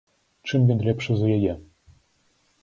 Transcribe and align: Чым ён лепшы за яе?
Чым 0.47 0.63
ён 0.75 0.79
лепшы 0.87 1.11
за 1.19 1.27
яе? 1.35 1.53